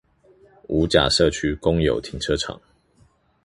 [0.67, 2.59] 五甲社區公有停車場